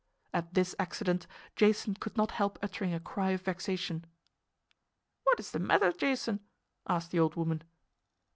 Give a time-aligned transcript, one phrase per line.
[0.33, 4.03] At this accident Jason could not help uttering a cry of vexation.
[5.25, 6.39] "What is the matter, Jason?"
[6.87, 7.61] asked the old woman.